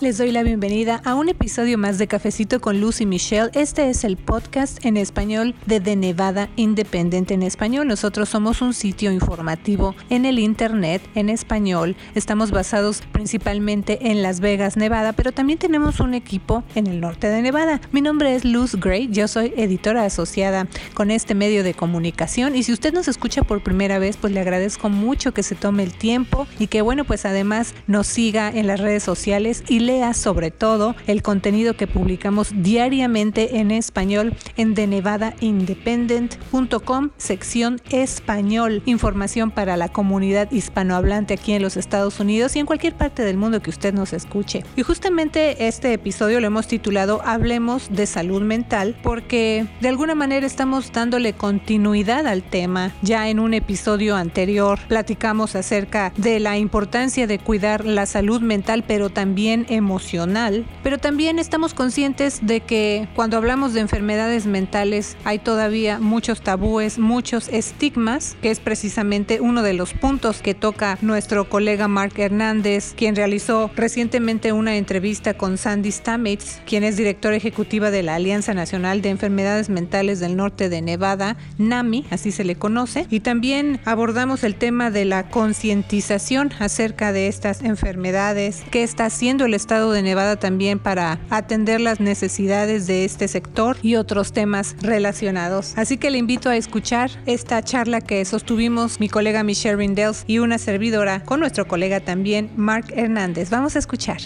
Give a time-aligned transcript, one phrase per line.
[0.00, 3.50] Les doy la bienvenida a un episodio más de Cafecito con Lucy Michelle.
[3.52, 7.86] Este es el podcast en español de The Nevada Independent en español.
[7.86, 11.96] Nosotros somos un sitio informativo en el Internet en español.
[12.14, 17.28] Estamos basados principalmente en Las Vegas, Nevada, pero también tenemos un equipo en el norte
[17.28, 17.82] de Nevada.
[17.92, 22.62] Mi nombre es Luz Gray, yo soy editora asociada con este medio de comunicación y
[22.62, 25.92] si usted nos escucha por primera vez, pues le agradezco mucho que se tome el
[25.92, 30.96] tiempo y que bueno, pues además nos siga en las redes sociales y sobre todo
[31.06, 40.52] el contenido que publicamos diariamente en español en thenevadaindependent.com, sección español, información para la comunidad
[40.52, 44.12] hispanohablante aquí en los Estados Unidos y en cualquier parte del mundo que usted nos
[44.12, 44.62] escuche.
[44.76, 50.46] Y justamente este episodio lo hemos titulado Hablemos de salud mental porque de alguna manera
[50.46, 52.92] estamos dándole continuidad al tema.
[53.02, 58.84] Ya en un episodio anterior platicamos acerca de la importancia de cuidar la salud mental,
[58.86, 65.38] pero también emocional, pero también estamos conscientes de que cuando hablamos de enfermedades mentales hay
[65.38, 71.48] todavía muchos tabúes, muchos estigmas, que es precisamente uno de los puntos que toca nuestro
[71.48, 77.90] colega Mark Hernández, quien realizó recientemente una entrevista con Sandy Stamets, quien es directora ejecutiva
[77.90, 82.56] de la Alianza Nacional de Enfermedades Mentales del Norte de Nevada, NAMI, así se le
[82.56, 89.06] conoce, y también abordamos el tema de la concientización acerca de estas enfermedades, qué está
[89.06, 94.32] haciendo el estado de Nevada también para atender las necesidades de este sector y otros
[94.32, 95.74] temas relacionados.
[95.76, 100.40] Así que le invito a escuchar esta charla que sostuvimos mi colega Michelle Rindels y
[100.40, 103.48] una servidora con nuestro colega también Mark Hernández.
[103.50, 104.18] Vamos a escuchar.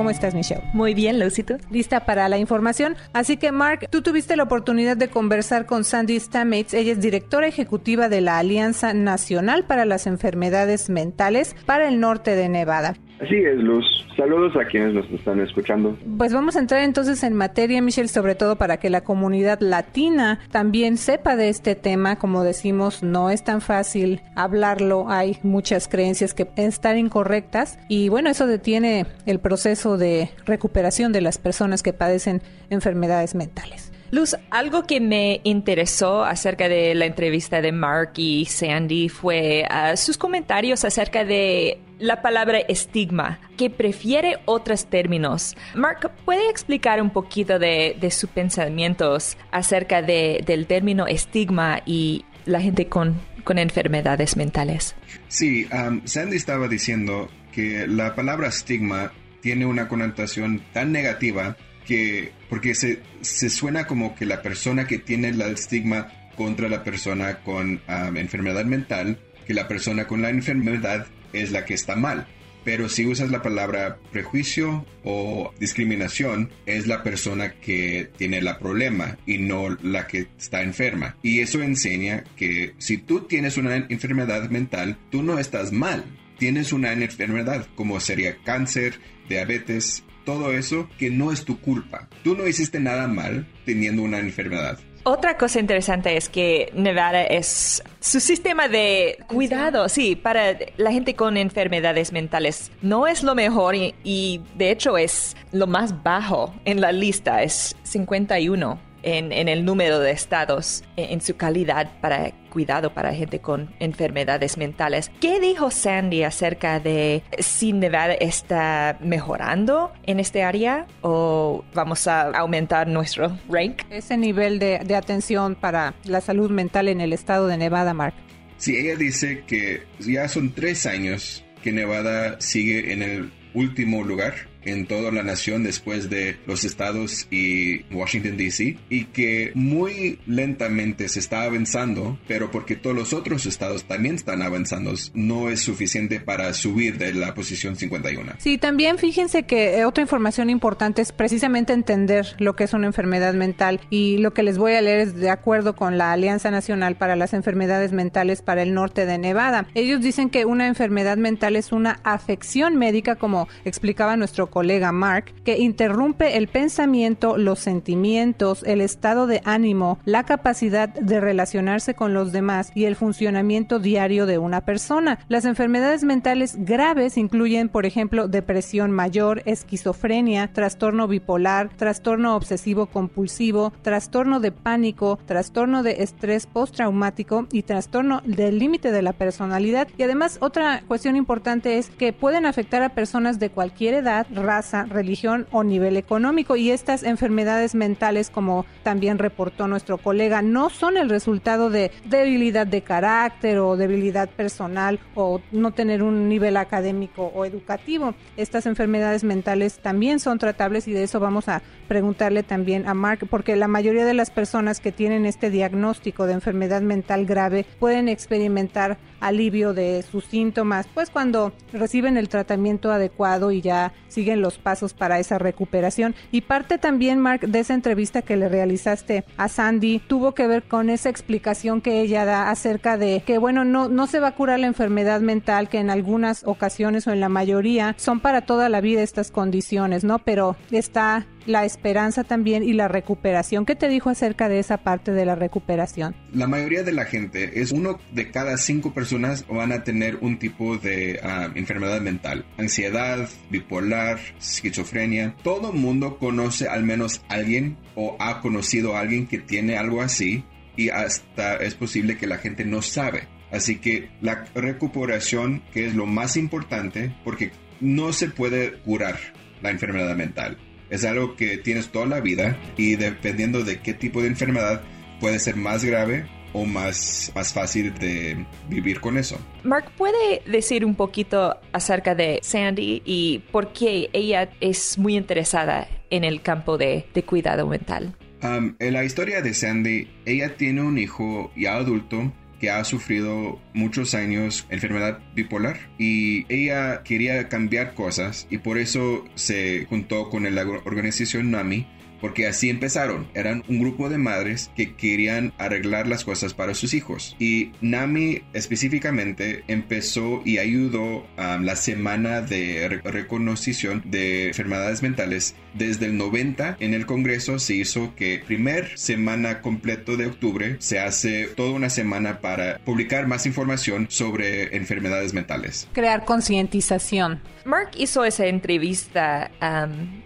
[0.00, 0.62] ¿Cómo estás, Michelle?
[0.72, 1.58] Muy bien, Lucito.
[1.70, 2.96] Lista para la información.
[3.12, 6.72] Así que, Mark, tú tuviste la oportunidad de conversar con Sandy Stamets.
[6.72, 12.34] Ella es directora ejecutiva de la Alianza Nacional para las Enfermedades Mentales para el norte
[12.34, 12.94] de Nevada.
[13.20, 13.84] Así es, Luz.
[14.16, 15.96] Saludos a quienes nos están escuchando.
[16.16, 20.40] Pues vamos a entrar entonces en materia, Michelle, sobre todo para que la comunidad latina
[20.50, 22.18] también sepa de este tema.
[22.18, 25.10] Como decimos, no es tan fácil hablarlo.
[25.10, 31.20] Hay muchas creencias que están incorrectas y bueno, eso detiene el proceso de recuperación de
[31.20, 33.92] las personas que padecen enfermedades mentales.
[34.10, 39.96] Luz, algo que me interesó acerca de la entrevista de Mark y Sandy fue uh,
[39.96, 45.56] sus comentarios acerca de la palabra estigma, que prefiere otros términos.
[45.74, 52.24] Mark, ¿puede explicar un poquito de, de sus pensamientos acerca de, del término estigma y
[52.46, 54.96] la gente con, con enfermedades mentales?
[55.28, 59.12] Sí, um, Sandy estaba diciendo que la palabra estigma
[59.42, 61.56] tiene una connotación tan negativa
[61.86, 66.82] que porque se, se suena como que la persona que tiene el estigma contra la
[66.82, 71.96] persona con um, enfermedad mental, que la persona con la enfermedad es la que está
[71.96, 72.26] mal.
[72.64, 79.16] Pero si usas la palabra prejuicio o discriminación, es la persona que tiene el problema
[79.26, 81.16] y no la que está enferma.
[81.22, 86.04] Y eso enseña que si tú tienes una enfermedad mental, tú no estás mal.
[86.38, 88.94] Tienes una enfermedad como sería cáncer,
[89.28, 92.08] diabetes, todo eso que no es tu culpa.
[92.22, 94.78] Tú no hiciste nada mal teniendo una enfermedad.
[95.02, 101.14] Otra cosa interesante es que Nevada es su sistema de cuidado, sí, para la gente
[101.14, 102.70] con enfermedades mentales.
[102.82, 107.42] No es lo mejor y, y de hecho es lo más bajo en la lista,
[107.42, 113.14] es 51 en, en, el número de estados en, en, su calidad para cuidado para
[113.14, 115.10] gente con enfermedades mentales.
[115.20, 122.30] ¿Qué dijo Sandy acerca de si Nevada está mejorando en este área o vamos a
[122.30, 123.82] aumentar nuestro rank?
[123.90, 128.14] Ese nivel de, de atención para la salud mental en el estado de Nevada, Mark.
[128.56, 134.49] Sí, ella dice que ya son tres años que Nevada sigue en el último lugar
[134.64, 141.08] en toda la nación después de los estados y Washington DC y que muy lentamente
[141.08, 146.20] se está avanzando pero porque todos los otros estados también están avanzando no es suficiente
[146.20, 148.34] para subir de la posición 51.
[148.38, 153.34] Sí, también fíjense que otra información importante es precisamente entender lo que es una enfermedad
[153.34, 156.96] mental y lo que les voy a leer es de acuerdo con la Alianza Nacional
[156.96, 159.66] para las Enfermedades Mentales para el Norte de Nevada.
[159.74, 165.32] Ellos dicen que una enfermedad mental es una afección médica como explicaba nuestro colega Mark,
[165.44, 172.12] que interrumpe el pensamiento, los sentimientos, el estado de ánimo, la capacidad de relacionarse con
[172.12, 175.20] los demás y el funcionamiento diario de una persona.
[175.28, 183.72] Las enfermedades mentales graves incluyen, por ejemplo, depresión mayor, esquizofrenia, trastorno bipolar, trastorno obsesivo compulsivo,
[183.82, 189.88] trastorno de pánico, trastorno de estrés postraumático y trastorno del límite de la personalidad.
[189.96, 194.84] Y además, otra cuestión importante es que pueden afectar a personas de cualquier edad, raza,
[194.84, 196.56] religión o nivel económico.
[196.56, 202.66] Y estas enfermedades mentales, como también reportó nuestro colega, no son el resultado de debilidad
[202.66, 208.14] de carácter o debilidad personal o no tener un nivel académico o educativo.
[208.36, 213.26] Estas enfermedades mentales también son tratables y de eso vamos a preguntarle también a Mark,
[213.28, 218.08] porque la mayoría de las personas que tienen este diagnóstico de enfermedad mental grave pueden
[218.08, 224.58] experimentar alivio de sus síntomas, pues cuando reciben el tratamiento adecuado y ya siguen los
[224.58, 226.14] pasos para esa recuperación.
[226.32, 230.62] Y parte también, Mark, de esa entrevista que le realizaste a Sandy, tuvo que ver
[230.62, 234.34] con esa explicación que ella da acerca de que, bueno, no, no se va a
[234.34, 238.68] curar la enfermedad mental, que en algunas ocasiones o en la mayoría son para toda
[238.68, 240.18] la vida estas condiciones, ¿no?
[240.20, 243.66] Pero está la esperanza también y la recuperación.
[243.66, 246.14] ¿Qué te dijo acerca de esa parte de la recuperación?
[246.32, 250.38] La mayoría de la gente, es uno de cada cinco personas van a tener un
[250.38, 252.44] tipo de ah, enfermedad mental.
[252.58, 255.34] Ansiedad, bipolar, esquizofrenia.
[255.42, 260.44] Todo mundo conoce al menos alguien o ha conocido a alguien que tiene algo así
[260.76, 263.28] y hasta es posible que la gente no sabe.
[263.50, 267.50] Así que la recuperación, que es lo más importante, porque
[267.80, 269.18] no se puede curar
[269.60, 270.56] la enfermedad mental
[270.90, 274.82] es algo que tienes toda la vida y dependiendo de qué tipo de enfermedad
[275.20, 279.38] puede ser más grave o más, más fácil de vivir con eso.
[279.62, 285.86] Mark, ¿puede decir un poquito acerca de Sandy y por qué ella es muy interesada
[286.10, 288.16] en el campo de, de cuidado mental?
[288.42, 293.58] Um, en la historia de Sandy, ella tiene un hijo ya adulto que ha sufrido
[293.72, 300.54] muchos años enfermedad bipolar y ella quería cambiar cosas y por eso se juntó con
[300.54, 301.86] la organización NAMI
[302.20, 303.28] porque así empezaron.
[303.34, 307.36] Eran un grupo de madres que querían arreglar las cosas para sus hijos.
[307.38, 313.60] Y NAMI específicamente empezó y ayudó a la semana de reconocimiento
[314.04, 315.54] de enfermedades mentales.
[315.74, 320.98] Desde el 90 en el Congreso se hizo que primer semana completo de octubre se
[320.98, 325.88] hace toda una semana para publicar más información sobre enfermedades mentales.
[325.92, 327.40] Crear concientización.
[327.64, 329.50] Mark hizo esa entrevista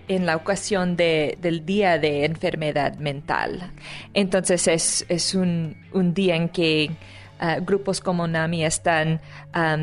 [0.09, 3.73] en la ocasión del Día de Enfermedad Mental.
[4.13, 5.77] Entonces es, un,
[6.15, 6.91] día en que
[7.39, 9.21] ah, grupos como NAMI están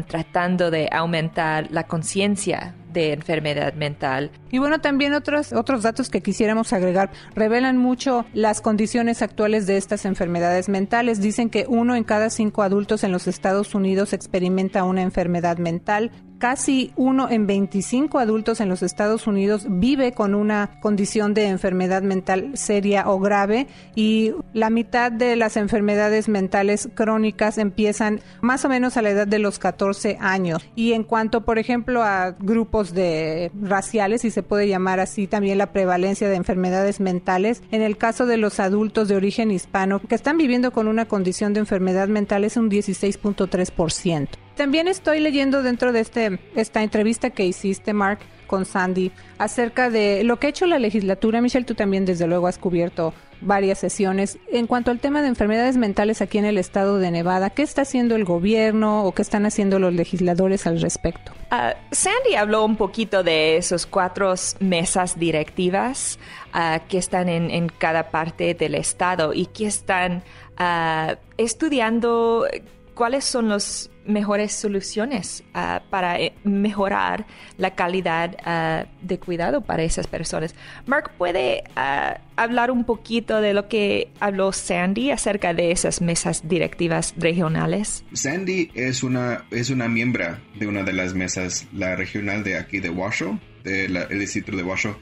[0.07, 4.31] tratando de aumentar la conciencia de enfermedad mental.
[4.51, 9.77] Y bueno, también otros, otros datos que quisiéramos agregar revelan mucho las condiciones actuales de
[9.77, 11.21] estas enfermedades mentales.
[11.21, 16.12] Dicen que uno en cada cinco adultos en los Estados Unidos experimenta una enfermedad mental.
[16.41, 22.01] Casi uno en 25 adultos en los Estados Unidos vive con una condición de enfermedad
[22.01, 28.69] mental seria o grave y la mitad de las enfermedades mentales crónicas empiezan más o
[28.69, 30.67] menos a la edad de los 14 años.
[30.73, 35.59] Y en cuanto, por ejemplo, a grupos de raciales, si se puede llamar así, también
[35.59, 37.61] la prevalencia de enfermedades mentales.
[37.69, 41.53] En el caso de los adultos de origen hispano que están viviendo con una condición
[41.53, 44.40] de enfermedad mental es un 16.3%.
[44.56, 50.24] También estoy leyendo dentro de este, esta entrevista que hiciste, Mark, con Sandy, acerca de
[50.24, 51.42] lo que ha hecho la legislatura.
[51.42, 54.37] Michelle, tú también desde luego has cubierto varias sesiones.
[54.52, 57.83] En cuanto al tema de enfermedades mentales aquí en el estado de Nevada, ¿qué está
[57.83, 61.31] haciendo el gobierno o qué están haciendo los legisladores al respecto?
[61.49, 66.19] Ah, Sandy habló un poquito de esos cuatro mesas directivas
[66.54, 70.23] ah, que están en, cada parte del estado y que están
[70.59, 72.45] uh, estudiando
[72.94, 77.25] cuáles son las mejores soluciones ah, para eh, mejorar
[77.57, 80.55] la calidad ah, de cuidado para esas personas.
[80.85, 86.47] Mark, ¿puede ah, hablar un poquito de lo que habló Sandy acerca de esas mesas
[86.47, 88.03] directivas regionales?
[88.13, 92.79] Sandy es una, es una miembro de una de las mesas, la regional de aquí
[92.79, 94.95] de Washoe, del distrito de Washoe,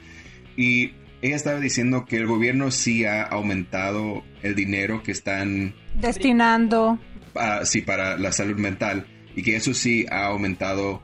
[0.56, 0.92] y
[1.22, 6.98] ella estaba diciendo que el gobierno sí ha aumentado el dinero que están destinando
[7.64, 11.02] sí, para la salud mental y que eso sí ha aumentado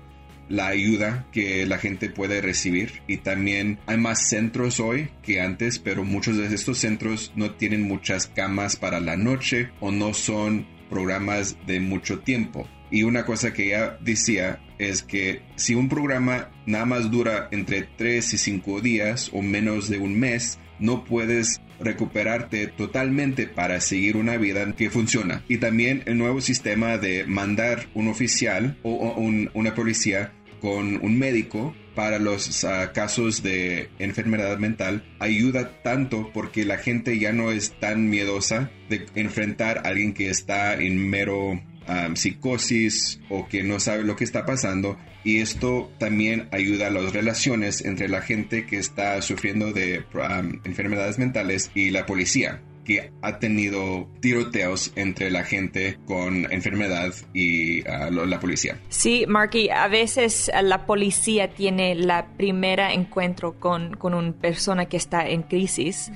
[0.49, 3.03] la ayuda que la gente puede recibir.
[3.07, 7.83] Y también hay más centros hoy que antes pero muchos de estos centros no tienen
[7.83, 12.69] muchas camas para la noche o no son programas de mucho tiempo.
[12.91, 17.83] Y una cosa que ella decía es que si un programa nada más dura entre
[17.83, 24.17] 3 y 5 días o menos de un mes, no puedes recuperarte totalmente para seguir
[24.17, 25.45] una vida que funciona.
[25.49, 29.15] Y también el nuevo sistema de mandar un oficial o,
[29.55, 36.65] una policía con un médico para los ah, casos de enfermedad mental ayuda tanto porque
[36.65, 41.61] la gente ya no es tan miedosa de enfrentar a alguien que está en mero
[42.15, 47.13] psicosis o que no sabe lo que está pasando y esto también ayuda a las
[47.13, 50.05] relaciones entre la gente que está sufriendo de
[50.65, 57.87] enfermedades mentales y la policía que ha tenido tiroteos entre la gente con enfermedad y
[57.89, 58.79] ah, la policía.
[58.89, 64.97] Sí, Marky, a veces la policía tiene la primera encuentro con, con una persona que
[64.97, 66.13] está en crisis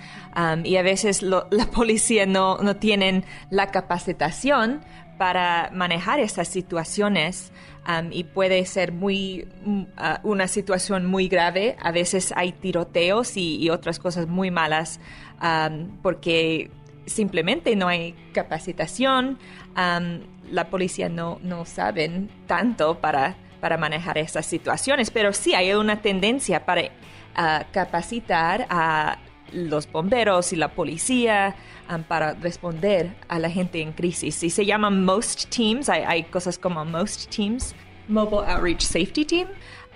[0.62, 4.81] y a veces la policía no, no tienen la capacitación
[5.21, 7.53] para manejar estas situaciones
[7.87, 9.87] um, y puede ser muy mm, uh,
[10.23, 11.77] una situación muy grave.
[11.83, 14.99] A veces hay tiroteos y, otras cosas muy malas
[15.43, 16.71] um, porque
[17.05, 19.39] simplemente no hay capacitación.
[19.77, 25.75] Um, la policía no, no saben tanto para, para manejar estas situaciones, pero sí hay
[25.75, 29.19] una tendencia para uh, capacitar a
[29.52, 31.57] los bomberos y la policía
[31.92, 34.42] um, para responder a la gente en crisis.
[34.42, 37.75] Y se llaman MOST Teams, hay, cosas como MOST Teams,
[38.09, 39.49] Mobile Outreach Safety Team.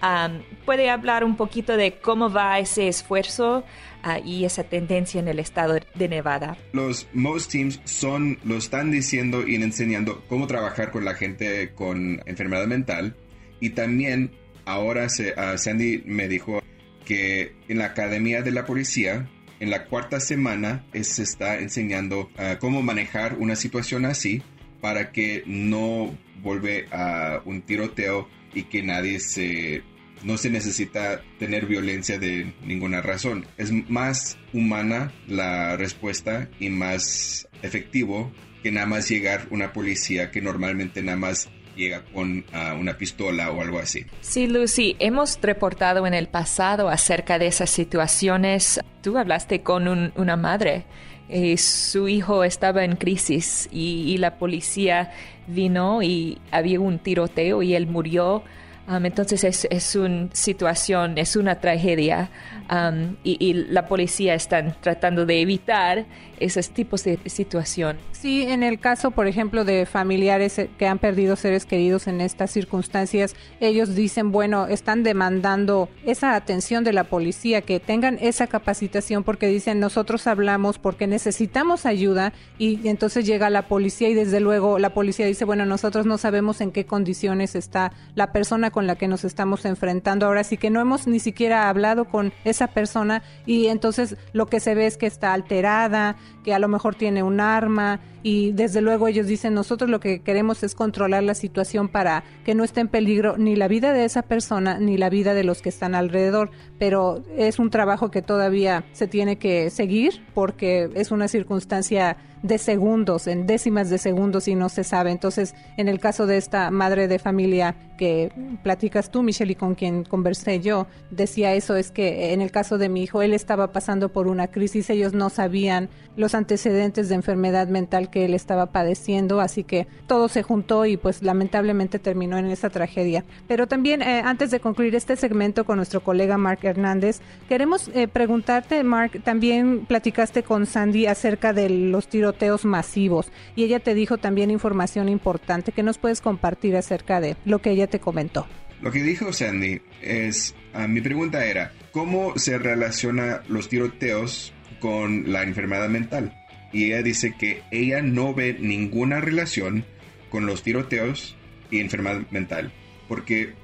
[0.02, 3.64] Um, ¿Puede hablar un poquito de cómo va ese esfuerzo
[4.04, 6.56] uh, y esa tendencia en el estado de Nevada?
[6.72, 12.20] Los MOST Teams son, lo están diciendo y enseñando cómo trabajar con la gente con
[12.26, 13.16] enfermedad mental
[13.60, 14.32] y también
[14.66, 16.62] ahora se, uh, Sandy me dijo
[17.04, 19.28] que en la Academia de la Policía
[19.60, 24.42] en la cuarta semana se está enseñando ah, cómo manejar una situación así
[24.80, 29.82] para que no vuelva a un tiroteo y que nadie se
[30.22, 33.46] no se necesita tener violencia de ninguna razón.
[33.58, 38.32] Es más humana la respuesta y más efectivo
[38.62, 43.50] que nada más llegar una policía que normalmente nada más llega con ah, una pistola
[43.50, 44.06] o algo así.
[44.20, 48.80] Sí, Lucy, hemos reportado en el pasado acerca de esas situaciones.
[49.02, 50.84] Tú hablaste con una madre.
[51.28, 55.12] y su hijo estaba en crisis y, la policía
[55.46, 58.42] vino y había un tiroteo y él murió.
[58.86, 62.28] Um, entonces es, es una situación, es una tragedia
[62.70, 66.04] um, y, y, la policía están tratando de evitar
[66.38, 67.96] esos tipos de situación.
[68.12, 72.20] Sí, en el caso, por ejemplo, de familiares eh, que han perdido seres queridos en
[72.20, 78.46] estas circunstancias, ellos dicen, bueno, están demandando esa atención de la policía, que tengan esa
[78.46, 84.40] capacitación porque dicen, nosotros hablamos porque necesitamos ayuda y entonces llega la policía y desde
[84.40, 88.88] luego la policía dice, bueno, nosotros no sabemos en qué condiciones está la persona con
[88.88, 92.66] la que nos estamos enfrentando ahora, sí que no hemos ni siquiera hablado con esa
[92.66, 96.96] persona y entonces lo que se ve es que está alterada, que a lo mejor
[96.96, 101.34] tiene un arma y desde luego ellos dicen nosotros lo que queremos es controlar la
[101.34, 105.08] situación para que no esté en peligro ni la vida de esa persona ni la
[105.08, 109.70] vida de los que están alrededor, pero es un trabajo que todavía se tiene que
[109.70, 115.10] seguir porque es una circunstancia de segundos, en décimas de segundos y no se sabe.
[115.10, 118.30] Entonces, en el caso de esta madre de familia que
[118.62, 122.76] platicas tú, Michelle, y con quien conversé yo, decía eso, es que en el caso
[122.76, 127.14] de mi hijo, él estaba pasando por una crisis, ellos no sabían los antecedentes de
[127.14, 132.36] enfermedad mental que él estaba padeciendo, así que todo se juntó y pues lamentablemente terminó
[132.36, 133.24] en esa tragedia.
[133.48, 138.06] Pero también, eh, antes de concluir este segmento con nuestro colega Mark Hernández, queremos eh,
[138.06, 142.33] preguntarte, Mark, también platicaste con Sandy acerca de los tiros
[142.64, 147.60] masivos y ella te dijo también información importante que nos puedes compartir acerca de lo
[147.60, 148.46] que ella te comentó.
[148.80, 155.32] Lo que dijo Sandy es, ah, mi pregunta era, ¿cómo se relaciona los tiroteos con
[155.32, 156.36] la enfermedad mental?
[156.72, 159.84] Y ella dice que ella no ve ninguna relación
[160.28, 161.36] con los tiroteos
[161.70, 162.72] y enfermedad mental,
[163.08, 163.54] porque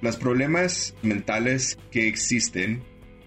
[0.00, 2.82] los problemas mentales que existen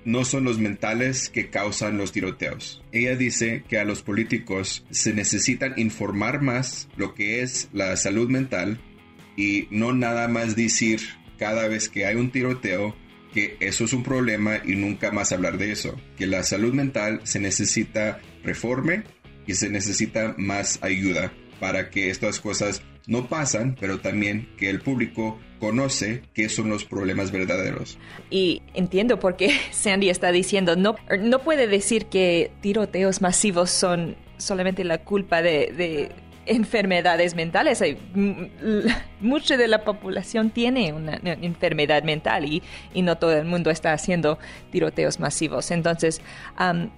[0.05, 2.83] no son los mentales que causan los tiroteos.
[2.91, 8.29] Ella dice que a los políticos se necesitan informar más lo que es la salud
[8.29, 8.79] mental
[9.35, 11.01] y no nada más decir
[11.37, 12.95] cada vez que hay un tiroteo
[13.33, 15.99] que eso es un problema y nunca más hablar de eso.
[16.17, 19.03] Que la salud mental se necesita reforme
[19.47, 24.81] y se necesita más ayuda para que estas cosas no pasan, pero también que el
[24.81, 27.97] público conoce qué son los problemas verdaderos.
[28.29, 34.15] Y entiendo por qué Sandy está diciendo, no, no puede decir que tiroteos masivos son
[34.37, 36.11] solamente la culpa de,
[36.45, 37.81] enfermedades mentales.
[39.21, 42.61] Mucha de la población tiene una, enfermedad mental y,
[42.93, 44.37] y, no todo el mundo está haciendo
[44.69, 45.71] tiroteos masivos.
[45.71, 46.21] Entonces,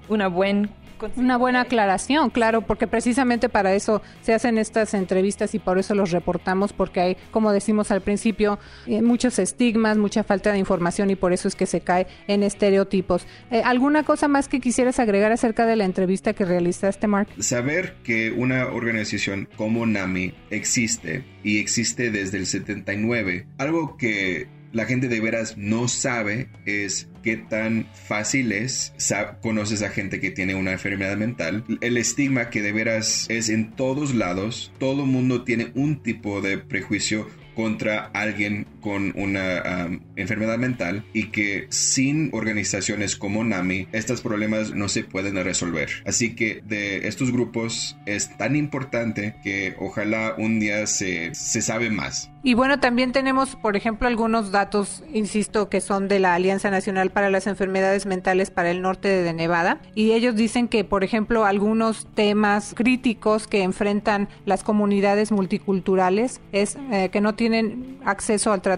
[0.09, 0.67] una buena
[1.15, 5.95] una buena aclaración, claro, porque precisamente para eso se hacen estas entrevistas y por eso
[5.95, 11.09] los reportamos, porque hay, como decimos al principio, eh, muchos estigmas, mucha falta de información
[11.09, 13.27] y por eso es que se cae en estereotipos.
[13.51, 17.27] Eh, ¿Alguna cosa más que quisieras agregar acerca de la entrevista que realizaste, Mark?
[17.39, 24.85] Saber que una organización como NAMI existe y existe desde el 79, algo que la
[24.85, 28.93] gente de veras no sabe es qué tan fácil es
[29.41, 31.63] conoces a gente que tiene una enfermedad mental.
[31.79, 34.73] El estigma que de veras es en todos lados.
[34.77, 41.65] Todo mundo tiene un tipo de prejuicio contra alguien con una enfermedad mental y que
[41.69, 45.89] sin organizaciones como NAMI estos problemas no se pueden resolver.
[46.05, 51.89] Así que de estos grupos es tan importante que ojalá un día se, se sabe
[51.89, 52.29] más.
[52.43, 57.09] Y bueno, también tenemos, por ejemplo, algunos datos, insisto, que son de la Alianza Nacional
[57.09, 59.79] para las Enfermedades Mentales para el norte de Nevada.
[59.95, 66.77] Y ellos dicen que, por ejemplo, algunos temas críticos que enfrentan las comunidades multiculturales es
[66.91, 68.74] eh, que no tienen acceso al tratamiento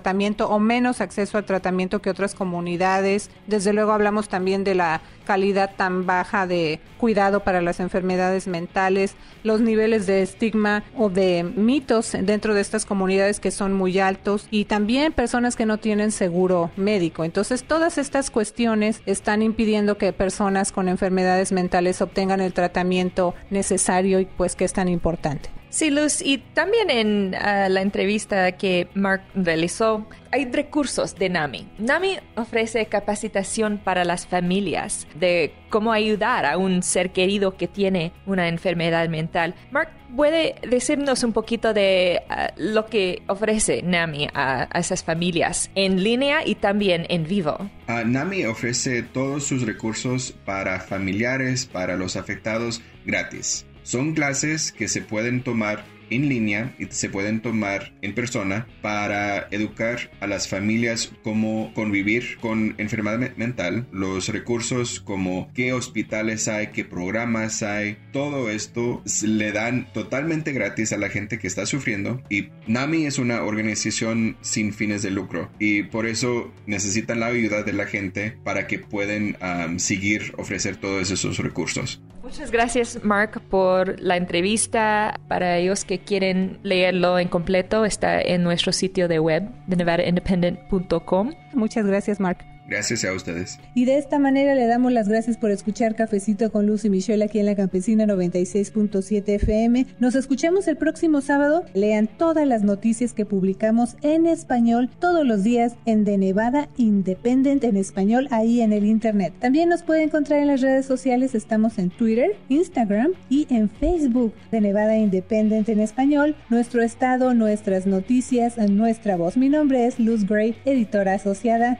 [0.50, 3.30] o menos acceso al tratamiento que otras comunidades.
[3.48, 9.16] Desde luego hablamos también de la calidad tan baja de cuidado para las enfermedades mentales,
[9.44, 14.48] los niveles de estigma o de mitos dentro de estas comunidades que son muy altos
[14.52, 17.24] y también personas que no tienen seguro médico.
[17.24, 24.20] Entonces todas estas cuestiones están impidiendo que personas con enfermedades mentales obtengan el tratamiento necesario
[24.20, 25.50] y pues que es tan importante.
[25.78, 31.70] Sí, Luz, y también en ah, la entrevista que Mark realizó, hay recursos de NAMI.
[31.78, 38.12] NAMI ofrece capacitación para las familias de cómo ayudar a un ser querido que tiene
[38.26, 39.54] una enfermedad mental.
[39.70, 46.04] Mark, ¿puede decirnos un poquito de ah, lo que ofrece NAMI a, esas familias en
[46.04, 47.70] línea y también en vivo?
[47.86, 53.68] Ah, NAMI ofrece todos sus recursos para familiares, para los afectados, gratis.
[53.88, 59.48] Son clases que se pueden tomar en línea y se pueden tomar en persona para
[59.52, 66.68] educar a las familias cómo convivir con enfermedad mental, los recursos como qué hospitales hay,
[66.68, 72.22] qué programas hay, todo esto le dan totalmente gratis a la gente que está sufriendo
[72.30, 77.64] y NAMI es una organización sin fines de lucro y por eso necesitan la ayuda
[77.64, 79.38] de la gente para que puedan
[79.80, 82.02] seguir ofrecer todos esos recursos.
[82.28, 85.18] Muchas gracias Mark por la entrevista.
[85.30, 91.34] Para ellos que quieren leerlo en completo, está en nuestro sitio de web de nevadaindependent.com.
[91.54, 92.57] Muchas gracias Mark.
[92.68, 93.60] Gracias a ustedes.
[93.76, 97.24] Y de esta manera le damos las gracias por escuchar Cafecito con Luz y Michelle
[97.24, 99.86] aquí en la Campesina 96.7 FM.
[100.00, 101.64] Nos escuchamos el próximo sábado.
[101.74, 107.64] Lean todas las noticias que publicamos en español todos los días en The Nevada Independent
[107.64, 109.34] en español ahí en el internet.
[109.40, 111.36] También nos puede encontrar en las redes sociales.
[111.36, 116.36] Estamos en Twitter, Instagram y en Facebook de Nevada Independent en español.
[116.50, 119.38] Nuestro estado, nuestras noticias, nuestra voz.
[119.38, 121.80] Mi nombre es Luz Gray, editora asociada.